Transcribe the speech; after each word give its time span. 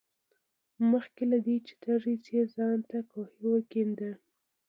مخکې 0.91 1.23
له 1.31 1.37
دې 1.45 1.57
چې 1.65 1.73
تږي 1.83 2.15
شې 2.25 2.41
ځان 2.55 2.79
ته 2.89 2.97
کوهی 3.11 3.43
وکیندئ. 3.51 4.13